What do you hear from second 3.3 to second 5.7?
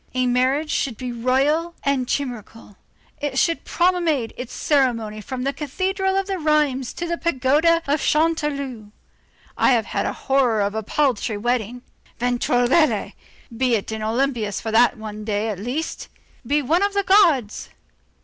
should promenade its ceremony from the